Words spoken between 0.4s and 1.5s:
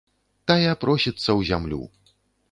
Тая просіцца ў